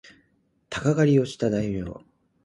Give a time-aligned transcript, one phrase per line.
[0.71, 1.83] 鷹狩をした大名